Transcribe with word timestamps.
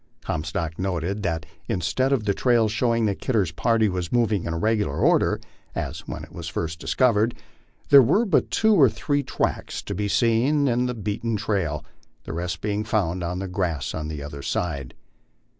Comstock 0.21 0.79
noticed 0.79 1.21
that 1.21 1.45
instead 1.67 2.11
of 2.11 2.23
the 2.23 2.33
trail 2.33 2.67
showing 2.67 3.05
that 3.05 3.21
Kidder's 3.21 3.51
party 3.51 3.87
was 3.87 4.11
moving 4.11 4.45
in 4.45 4.55
regular 4.55 4.97
order, 4.97 5.39
as 5.75 6.07
when 6.07 6.23
at 6.25 6.45
first 6.45 6.79
discovered, 6.79 7.35
there 7.89 8.01
were 8.01 8.25
but 8.25 8.49
two 8.49 8.73
or 8.73 8.89
three 8.89 9.21
tracks 9.21 9.83
to 9.83 9.93
be 9.93 10.07
seen 10.07 10.67
in 10.67 10.87
the 10.87 10.95
beaten 10.95 11.35
trail, 11.37 11.85
the 12.23 12.33
rest 12.33 12.61
being 12.61 12.83
found 12.83 13.23
on 13.23 13.37
the 13.37 13.47
grass 13.47 13.93
on 13.93 14.09
either 14.11 14.41
side. 14.41 14.95